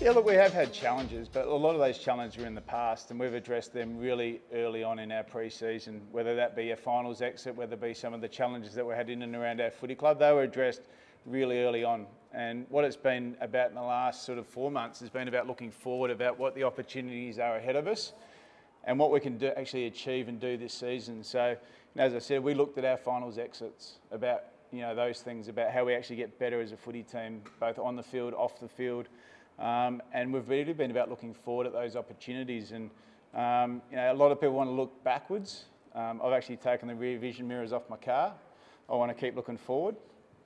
[0.00, 2.62] Yeah, look, we have had challenges, but a lot of those challenges were in the
[2.62, 6.00] past, and we've addressed them really early on in our pre-season.
[6.10, 8.94] Whether that be a finals exit, whether it be some of the challenges that we
[8.94, 10.80] had in and around our footy club, they were addressed
[11.26, 12.06] really early on.
[12.32, 15.46] And what it's been about in the last sort of four months has been about
[15.46, 18.14] looking forward about what the opportunities are ahead of us,
[18.84, 21.22] and what we can do, actually achieve and do this season.
[21.22, 21.58] So,
[21.96, 25.72] as I said, we looked at our finals exits about you know those things about
[25.72, 28.68] how we actually get better as a footy team, both on the field, off the
[28.68, 29.06] field
[29.60, 32.72] um, and we've really been about looking forward at those opportunities.
[32.72, 32.90] And
[33.34, 35.64] um, you know, a lot of people want to look backwards.
[35.94, 38.32] Um, I've actually taken the rear vision mirrors off my car.
[38.88, 39.96] I want to keep looking forward.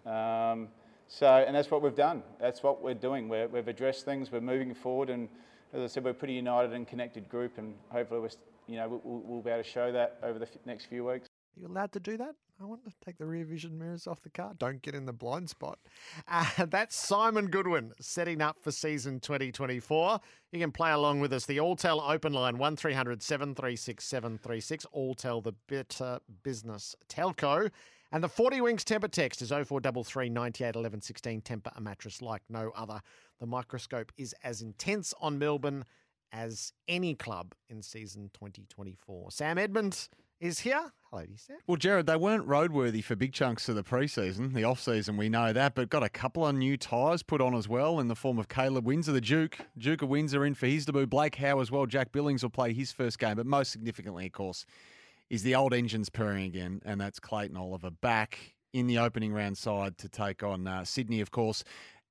[0.05, 0.69] Um,
[1.07, 2.23] so, and that's what we've done.
[2.41, 3.29] That's what we're doing.
[3.29, 4.33] we have addressed things.
[4.33, 5.29] We're moving forward, and
[5.73, 7.59] as I said, we're a pretty united and connected group.
[7.59, 8.29] And hopefully,
[8.67, 11.34] you know, we'll, we'll be able to show that over the next few weeks.
[11.57, 12.35] Are you allowed to do that?
[12.61, 14.55] I want to take the rear vision mirrors off the car.
[14.59, 15.79] Don't get in the blind spot.
[16.27, 20.21] Uh, that's Simon Goodwin setting up for season 2024.
[20.53, 21.47] You can play along with us.
[21.47, 24.87] The Alltel open line 1300 736 736.
[24.95, 27.71] Alltel, the better business telco.
[28.11, 31.41] And the 40 Winks Tempur text is 0433 98 11 16.
[31.43, 33.01] Tempur, a mattress like no other.
[33.41, 35.85] The microscope is as intense on Melbourne
[36.33, 39.31] as any club in season 2024.
[39.31, 40.09] Sam Edmund
[40.45, 40.93] is here.
[41.11, 41.57] Hello, Sam.
[41.67, 45.17] Well, Gerard, they weren't roadworthy for big chunks of the preseason, the off season.
[45.17, 48.09] We know that, but got a couple of new tyres put on as well in
[48.09, 49.59] the form of Caleb Windsor, the Duke.
[49.79, 51.07] Duke of Windsor in for his debut.
[51.07, 51.87] Blake Howe as well.
[51.87, 54.67] Jack Billings will play his first game, but most significantly, of course,
[55.31, 59.57] is the old engines purring again, and that's Clayton Oliver back in the opening round
[59.57, 61.65] side to take on uh, Sydney, of course.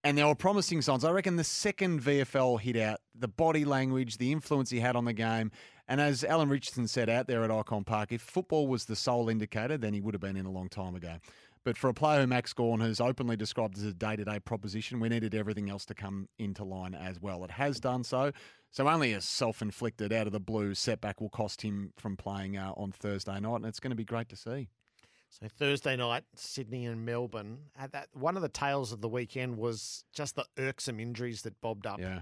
[0.04, 1.06] And there were promising signs.
[1.06, 5.06] I reckon the second VFL hit out, the body language, the influence he had on
[5.06, 5.52] the game,
[5.88, 9.30] and as Alan Richardson said out there at Icon Park, if football was the sole
[9.30, 11.18] indicator, then he would have been in a long time ago.
[11.64, 14.40] But for a player who Max Gawn has openly described as a day to day
[14.40, 17.44] proposition, we needed everything else to come into line as well.
[17.44, 18.32] It has done so.
[18.72, 22.58] So only a self inflicted, out of the blue setback will cost him from playing
[22.58, 24.68] uh, on Thursday night, and it's going to be great to see.
[25.30, 27.60] So Thursday night, Sydney and Melbourne.
[27.78, 31.60] At That one of the tales of the weekend was just the irksome injuries that
[31.62, 32.00] bobbed up.
[32.00, 32.22] Yeah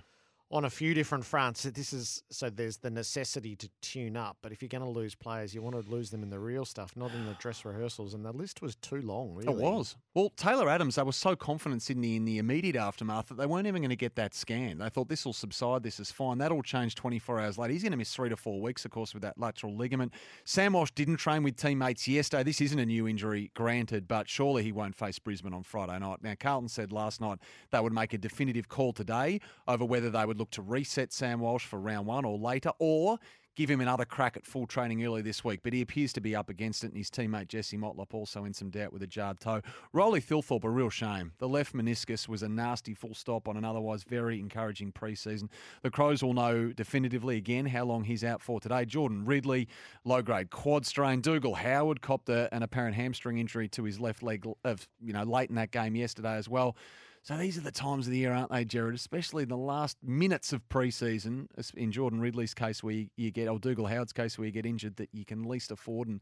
[0.51, 1.63] on a few different fronts.
[1.63, 5.15] This is so there's the necessity to tune up, but if you're going to lose
[5.15, 8.13] players, you want to lose them in the real stuff, not in the dress rehearsals.
[8.13, 9.33] And the list was too long.
[9.33, 9.95] Really, it was.
[10.13, 13.67] Well, Taylor Adams, they were so confident Sydney in the immediate aftermath that they weren't
[13.67, 14.79] even going to get that scan.
[14.79, 16.37] They thought this will subside, this is fine.
[16.39, 17.71] That all changed 24 hours later.
[17.71, 20.13] He's going to miss three to four weeks, of course, with that lateral ligament.
[20.43, 22.43] Sam Walsh didn't train with teammates yesterday.
[22.43, 26.19] This isn't a new injury, granted, but surely he won't face Brisbane on Friday night.
[26.21, 27.39] Now, Carlton said last night
[27.71, 31.39] they would make a definitive call today over whether they would look to reset Sam
[31.39, 33.19] Walsh for round one or later, or
[33.55, 36.35] give him another crack at full training early this week, but he appears to be
[36.35, 39.39] up against it, and his teammate Jesse Motlop also in some doubt with a jarred
[39.39, 39.61] toe.
[39.93, 41.33] Riley Thilthorpe, a real shame.
[41.37, 45.49] The left meniscus was a nasty full stop on an otherwise very encouraging preseason.
[45.83, 48.85] The Crows will know definitively again how long he's out for today.
[48.85, 49.67] Jordan Ridley,
[50.05, 51.21] low grade quad strain.
[51.21, 55.23] Dougal Howard copped a, an apparent hamstring injury to his left leg, of you know,
[55.23, 56.75] late in that game yesterday as well.
[57.23, 58.95] So these are the times of the year, aren't they, Gerard?
[58.95, 61.47] Especially the last minutes of pre-season.
[61.75, 64.95] In Jordan Ridley's case, where you, get, or Dougal Howard's case, where you get injured,
[64.95, 66.21] that you can least afford, and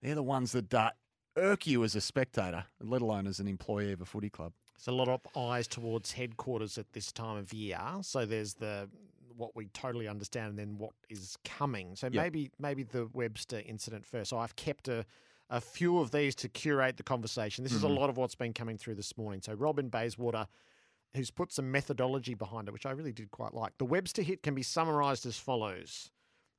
[0.00, 0.90] they're the ones that uh,
[1.36, 4.52] irk you as a spectator, let alone as an employee of a footy club.
[4.78, 7.80] There's a lot of eyes towards headquarters at this time of year.
[8.02, 8.88] So there's the
[9.36, 11.94] what we totally understand, and then what is coming.
[11.94, 12.22] So yep.
[12.22, 14.30] maybe maybe the Webster incident first.
[14.30, 15.04] So I've kept a
[15.50, 17.64] a few of these to curate the conversation.
[17.64, 17.78] This mm-hmm.
[17.78, 17.96] is a mm-hmm.
[17.96, 19.40] lot of what's been coming through this morning.
[19.42, 20.46] So Robin Bayswater,
[21.14, 23.78] who's put some methodology behind it, which I really did quite like.
[23.78, 26.10] The Webster hit can be summarised as follows.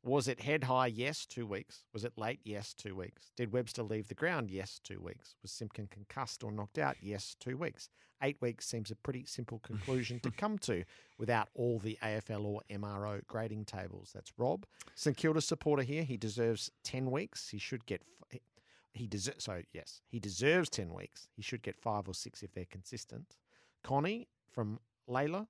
[0.02, 0.88] Was it head high?
[0.88, 1.84] Yes, two weeks.
[1.94, 2.40] Was it late?
[2.46, 3.32] Yes, two weeks.
[3.36, 4.50] Did Webster leave the ground?
[4.50, 5.36] Yes, two weeks.
[5.42, 6.96] Was Simpkin concussed or knocked out?
[7.02, 7.90] Yes, two weeks.
[8.24, 10.84] Eight weeks seems a pretty simple conclusion to come to
[11.18, 14.12] without all the AFL or MRO grading tables.
[14.14, 14.66] That's Rob.
[14.96, 16.04] St Kilda supporter here.
[16.04, 17.50] He deserves 10 weeks.
[17.50, 18.02] He should get
[18.94, 19.44] he deserves.
[19.44, 21.28] So yes, he deserves ten weeks.
[21.36, 23.36] He should get five or six if they're consistent.
[23.84, 24.80] Connie from
[25.10, 25.48] Layla,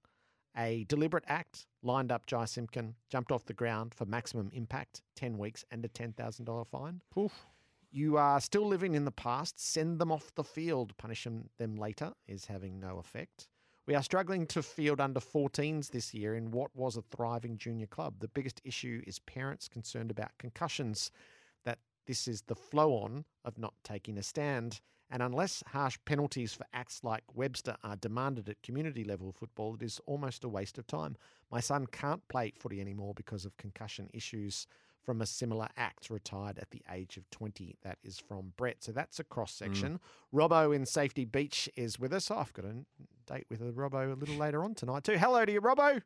[0.57, 5.37] a deliberate act lined up Jy Simpkin, jumped off the ground for maximum impact, ten
[5.37, 7.01] weeks and a ten thousand dollar fine.
[7.17, 7.45] Oof.
[7.91, 9.59] You are still living in the past.
[9.59, 10.95] Send them off the field.
[10.97, 13.47] Punishing them later is having no effect.
[13.87, 17.87] We are struggling to field under 14s this year in what was a thriving junior
[17.87, 18.19] club.
[18.19, 21.09] The biggest issue is parents concerned about concussions.
[22.09, 24.81] This is the flow on of not taking a stand.
[25.11, 29.83] And unless harsh penalties for acts like Webster are demanded at community level football, it
[29.83, 31.17] is almost a waste of time.
[31.51, 34.65] My son can't play footy anymore because of concussion issues
[35.03, 37.77] from a similar act, retired at the age of 20.
[37.83, 38.83] That is from Brett.
[38.83, 39.59] So that's a cross mm.
[39.59, 39.99] section.
[40.33, 40.39] Mm.
[40.39, 42.31] Robbo in Safety Beach is with us.
[42.31, 42.73] Oh, I've got a
[43.31, 45.19] date with a Robbo a little later on tonight, too.
[45.19, 46.01] Hello to you, Robbo.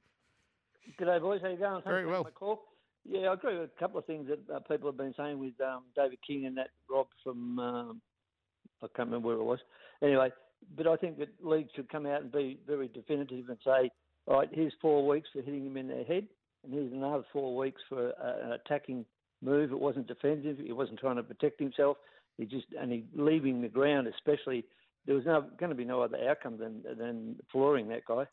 [0.99, 1.39] G'day, boys.
[1.41, 1.75] How you going?
[1.75, 2.63] Thanks Very for well.
[3.05, 5.59] Yeah, I agree with a couple of things that uh, people have been saying with
[5.61, 8.01] um, David King and that Rob from um,
[8.81, 9.59] I can't remember where it was.
[10.01, 10.31] Anyway,
[10.75, 13.91] but I think that league should come out and be very definitive and say,
[14.27, 16.27] all right, here's four weeks for hitting him in the head,
[16.63, 19.05] and here's another four weeks for uh, an attacking
[19.41, 19.71] move.
[19.71, 20.57] It wasn't defensive.
[20.63, 21.97] He wasn't trying to protect himself.
[22.37, 24.65] He just and he leaving the ground, especially.
[25.05, 28.25] There was no going to be no other outcome than than flooring that guy.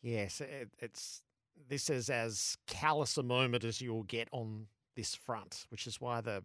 [0.00, 1.22] Yes, it, it's
[1.68, 4.66] this is as callous a moment as you'll get on
[4.96, 6.44] this front, which is why the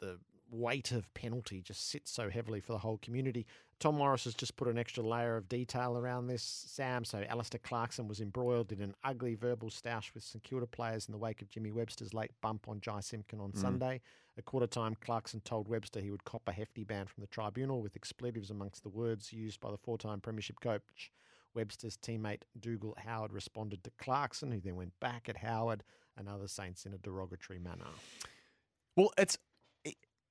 [0.00, 0.18] the
[0.50, 3.46] weight of penalty just sits so heavily for the whole community.
[3.80, 7.04] Tom Morris has just put an extra layer of detail around this, Sam.
[7.04, 11.12] So Alastair Clarkson was embroiled in an ugly verbal stoush with St Kilda players in
[11.12, 13.58] the wake of Jimmy Webster's late bump on Jy Simpkin on mm.
[13.58, 14.00] Sunday.
[14.38, 17.82] At quarter time, Clarkson told Webster he would cop a hefty ban from the tribunal
[17.82, 21.10] with expletives amongst the words used by the four time Premiership coach.
[21.54, 25.84] Webster's teammate Dougal Howard responded to Clarkson, who then went back at Howard
[26.16, 27.86] and other Saints in a derogatory manner.
[28.96, 29.40] Well, it's it,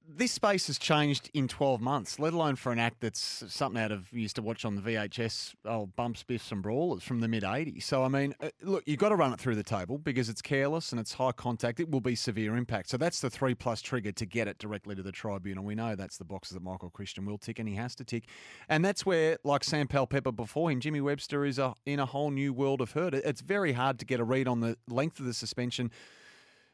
[0.08, 3.92] this space has changed in 12 months, let alone for an act that's something out
[3.92, 7.44] of used to watch on the VHS, oh, bumps, biffs, and brawlers from the mid
[7.44, 7.84] 80s.
[7.84, 10.42] So, I mean, uh, look, you've got to run it through the table because it's
[10.42, 11.80] careless and it's high contact.
[11.80, 12.90] It will be severe impact.
[12.90, 15.64] So, that's the three plus trigger to get it directly to the tribunal.
[15.64, 18.26] We know that's the boxes that Michael Christian will tick and he has to tick.
[18.70, 22.32] And that's where, like Sam Powell-Pepper before him, Jimmy Webster is a, in a whole
[22.32, 23.14] new world of hurt.
[23.14, 25.92] It's very hard to get a read on the length of the suspension.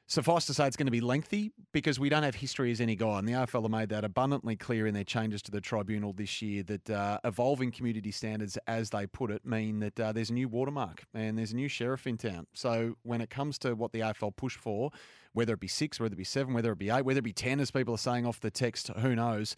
[0.10, 2.96] Suffice to say, it's going to be lengthy because we don't have history as any
[2.96, 3.20] guy.
[3.20, 6.42] And the AFL have made that abundantly clear in their changes to the tribunal this
[6.42, 10.34] year that uh, evolving community standards, as they put it, mean that uh, there's a
[10.34, 12.48] new watermark and there's a new sheriff in town.
[12.54, 14.92] So when it comes to what the AFL push for,
[15.34, 17.34] whether it be six, whether it be seven, whether it be eight, whether it be
[17.34, 19.58] 10, as people are saying off the text, who knows?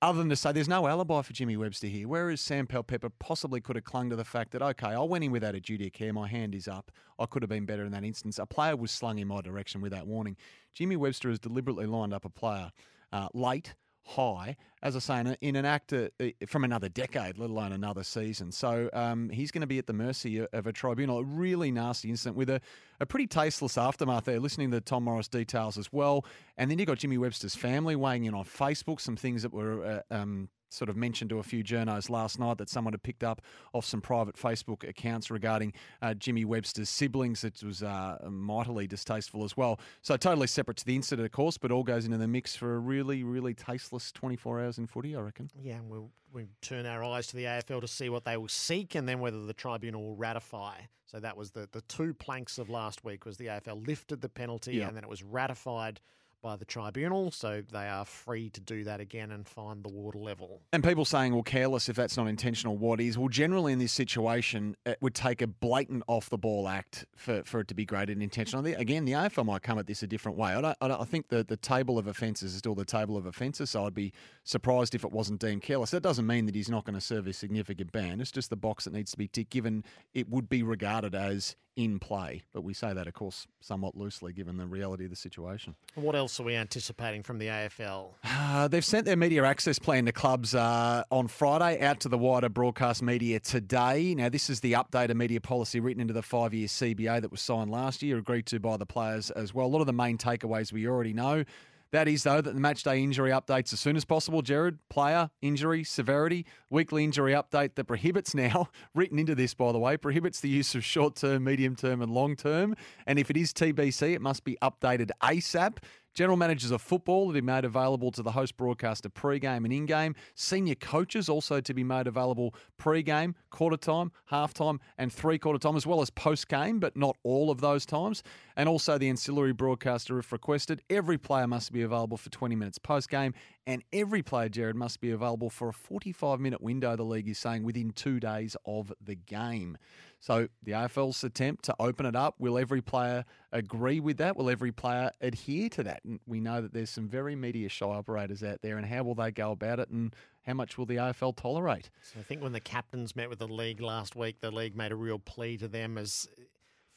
[0.00, 3.60] Other than to say there's no alibi for Jimmy Webster here, whereas Sam Pepper possibly
[3.60, 5.92] could have clung to the fact that, okay, I went in without a duty of
[5.92, 8.38] care, my hand is up, I could have been better in that instance.
[8.38, 10.36] A player was slung in my direction without warning.
[10.72, 12.70] Jimmy Webster has deliberately lined up a player
[13.12, 13.74] uh, late,
[14.08, 16.08] high, as I say, in, an act uh,
[16.46, 18.52] from another decade, let alone another season.
[18.52, 21.18] So um, he's going to be at the mercy of a tribunal.
[21.18, 22.60] A really nasty incident with a,
[23.00, 26.24] a pretty tasteless aftermath there, listening to Tom Morris details as well.
[26.56, 30.02] And then you've got Jimmy Webster's family weighing in on Facebook, some things that were
[30.10, 33.24] uh, um, sort of mentioned to a few journos last night that someone had picked
[33.24, 33.40] up
[33.72, 35.72] off some private Facebook accounts regarding
[36.02, 37.44] uh, Jimmy Webster's siblings.
[37.44, 39.80] It was uh, mightily distasteful as well.
[40.02, 42.74] So totally separate to the incident, of course, but all goes into the mix for
[42.74, 45.50] a really, really tasteless 24 hours in footy, I reckon.
[45.60, 48.48] Yeah, and we'll we'll turn our eyes to the AFL to see what they will
[48.48, 50.74] seek and then whether the tribunal will ratify.
[51.06, 54.28] So that was the, the two planks of last week was the AFL lifted the
[54.28, 54.88] penalty Yeah.
[54.88, 56.00] and then it was ratified
[56.42, 57.30] by the tribunal.
[57.30, 60.62] So they are free to do that again and find the water level.
[60.72, 63.18] And people saying, well, careless if that's not intentional, what is?
[63.18, 67.42] Well, generally in this situation, it would take a blatant off the ball act for,
[67.44, 68.64] for it to be graded intentional.
[68.66, 70.52] Again, the AFL might come at this a different way.
[70.52, 73.16] I, don't, I, don't, I think the, the table of offences is still the table
[73.16, 74.12] of offences, so I'd be
[74.44, 75.90] surprised if it wasn't deemed careless.
[75.90, 78.20] That doesn't mean that he's not going to serve a significant ban.
[78.20, 79.84] It's just the box that needs to be ticked, given
[80.14, 82.42] it would be regarded as in play.
[82.52, 85.76] But we say that, of course, somewhat loosely, given the reality of the situation.
[85.94, 88.14] What else are we anticipating from the AFL?
[88.24, 92.18] Uh, they've sent their media access plan to clubs uh, on Friday out to the
[92.18, 94.12] wider broadcast media today.
[94.16, 97.40] Now, this is the updated media policy written into the five year CBA that was
[97.40, 99.66] signed last year, agreed to by the players as well.
[99.66, 101.44] A lot of the main takeaways we already know.
[101.90, 104.42] That is, though, that the match day injury updates as soon as possible.
[104.42, 109.78] Gerard, player, injury, severity, weekly injury update that prohibits now, written into this, by the
[109.78, 112.74] way, prohibits the use of short term, medium term, and long term.
[113.06, 115.78] And if it is TBC, it must be updated ASAP.
[116.18, 120.16] General managers of football to be made available to the host broadcaster pre-game and in-game.
[120.34, 125.76] Senior coaches also to be made available pre-game, quarter time, half time, and three-quarter time,
[125.76, 128.24] as well as post-game, but not all of those times.
[128.56, 130.82] And also the ancillary broadcaster, if requested.
[130.90, 133.32] Every player must be available for 20 minutes post-game,
[133.68, 136.96] and every player, Gerard, must be available for a 45-minute window.
[136.96, 139.78] The league is saying within two days of the game.
[140.20, 144.36] So the AFL's attempt to open it up, will every player agree with that?
[144.36, 146.00] Will every player adhere to that?
[146.04, 149.14] And we know that there's some very media shy operators out there, and how will
[149.14, 151.90] they go about it, and how much will the AFL tolerate?
[152.02, 154.92] So I think when the captains met with the league last week, the league made
[154.92, 156.26] a real plea to them as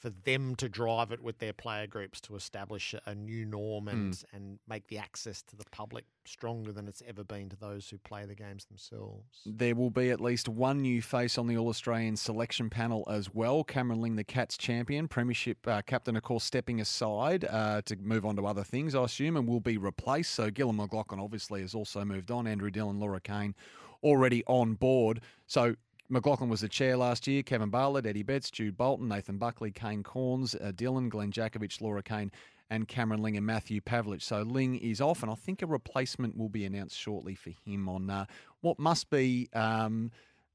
[0.01, 4.23] for them to drive it with their player groups to establish a new norm and
[4.33, 7.97] and make the access to the public stronger than it's ever been to those who
[7.99, 9.41] play the games themselves.
[9.45, 13.33] There will be at least one new face on the All Australian selection panel as
[13.33, 13.63] well.
[13.63, 18.25] Cameron Ling, the Cats champion, Premiership uh, captain, of course, stepping aside uh, to move
[18.25, 20.33] on to other things, I assume, and will be replaced.
[20.33, 22.47] So Gillon McLachlan obviously has also moved on.
[22.47, 23.55] Andrew Dillon, Laura Kane
[24.03, 25.21] already on board.
[25.47, 25.75] So
[26.11, 27.41] McLachlan was the chair last year.
[27.41, 32.03] Kevin Bartlett, Eddie Betts, Jude Bolton, Nathan Buckley, Kane Cornes, uh, Dillon, Glenn Jakovich, Laura
[32.03, 32.31] Kane,
[32.69, 34.21] and Cameron Ling and Matthew Pavlich.
[34.21, 37.87] So Ling is off, and I think a replacement will be announced shortly for him
[37.87, 38.25] on uh,
[38.59, 40.11] what must be um,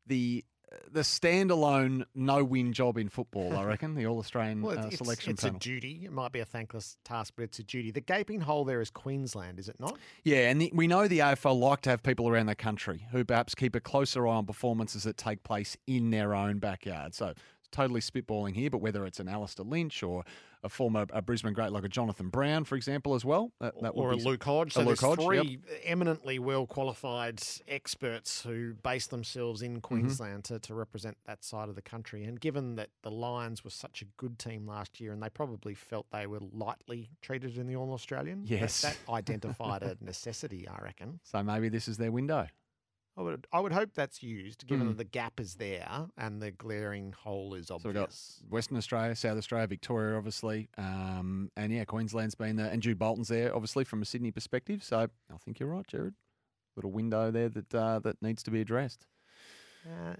[0.06, 0.44] the
[0.90, 3.56] the standalone no-win job in football.
[3.56, 5.56] I reckon the All-Australian Well, uh, it's, selection it's panel.
[5.56, 6.02] a duty.
[6.04, 7.90] It might be a thankless task, but it's a duty.
[7.90, 9.96] The gaping hole there is Queensland, is it not?
[10.24, 13.24] Yeah, and the, we know the AFL like to have people around the country who
[13.24, 17.14] perhaps keep a closer eye on performances that take place in their own backyard.
[17.14, 17.34] So
[17.70, 20.24] totally spitballing here, but whether it's an Alastair Lynch or
[20.62, 23.90] a former a Brisbane great like a Jonathan Brown, for example, as well, that, that
[23.90, 24.72] or would a Luke Hodge.
[24.72, 25.26] So Luke Hodge, yep.
[25.44, 29.74] three eminently well qualified experts who base themselves Mm-hmm.
[29.76, 32.24] in Queensland to, to represent that side of the country.
[32.24, 35.74] And given that the Lions were such a good team last year and they probably
[35.74, 38.82] felt they were lightly treated in the All Australian, that- Yes.
[38.82, 41.20] that, identified a necessity, I reckon.
[41.22, 42.46] So maybe this is their window.
[43.18, 44.90] I would, I would hope that's used, given Mm.
[44.90, 48.14] that the gap is there and the glaring hole is So we've got.
[48.50, 53.28] Western Australia, South Australia, Victoria, obviously, um, and yeah, Queensland's been there, and Jude Bolton's
[53.28, 54.84] there, obviously, from a Sydney perspective.
[54.84, 54.98] So
[55.32, 56.14] I think you're right, Gerard.
[56.76, 59.06] Little window there that uh, that needs to be addressed.
[59.86, 60.16] Uh,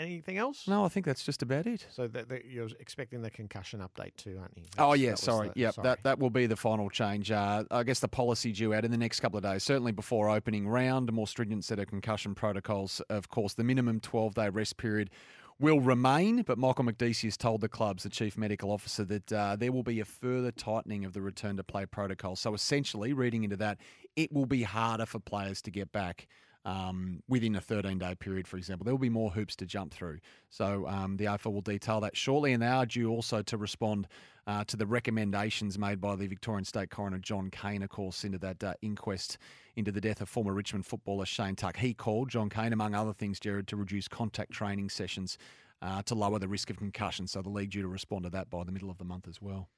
[0.00, 0.66] anything else?
[0.66, 1.86] No, I think that's just about it.
[1.90, 4.64] So that, that you're expecting the concussion update too, aren't you?
[4.78, 5.48] Oh yeah, sorry.
[5.54, 5.84] the- Yep, sorry.
[5.88, 7.30] that that will be the final change.
[7.30, 10.28] Uh, I guess the policy due out in the next couple of days, certainly before
[10.30, 13.00] opening round, a more stringent set of concussion protocols.
[13.10, 15.10] Of course, the minimum 12-day rest period
[15.58, 19.56] will remain, but Michael Makdissi has told the clubs, the chief medical officer, that uh,
[19.56, 22.34] there will be a further tightening of the return to play protocol.
[22.34, 23.76] So essentially, reading into that,
[24.16, 26.26] it will be harder for players to get back.
[26.66, 29.94] Um, within a 13 day period, for example, there will be more hoops to jump
[29.94, 30.18] through.
[30.50, 34.08] So um, the AFL will detail that shortly, and they are due also to respond
[34.46, 38.38] uh, to the recommendations made by the Victorian State Coroner John Cain, of course, into
[38.38, 39.38] that uh, inquest
[39.76, 41.76] into the death of former Richmond footballer Shane Tuck.
[41.76, 45.38] He called John Cain, among other things, Gerard, to reduce contact training sessions
[45.82, 47.26] uh, to lower the risk of concussion.
[47.26, 49.40] So the league due to respond to that by the middle of the month as
[49.40, 49.68] well.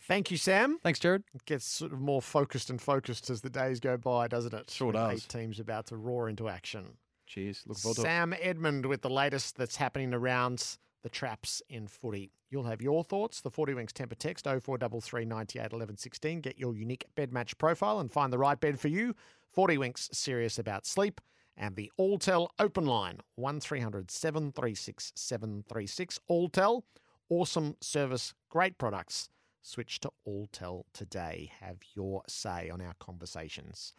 [0.00, 0.78] Thank you, Sam.
[0.82, 1.24] Thanks, Gerard.
[1.34, 4.70] It gets sort of more focused and focused as the days go by, doesn't it?
[4.70, 5.18] Sure does.
[5.18, 6.96] Eight teams about to roar into action.
[7.26, 7.62] Cheers.
[7.66, 8.04] Look forward to it.
[8.04, 12.30] Sam Edmund with the latest that's happening around the traps in footy.
[12.50, 13.40] You'll have your thoughts.
[13.40, 16.40] The 40 Winks Tempur text 0433 98 11 16.
[16.40, 19.14] Get your unique bed match profile and find the right bed for you.
[19.52, 21.20] 40 Winks serious about sleep.
[21.56, 26.20] And the Alltel open line 1300 736 736.
[26.30, 26.82] Alltel,
[27.28, 29.28] awesome service, great products.
[29.68, 31.52] Switch to Alltel today.
[31.60, 33.92] Have your say on our conversations.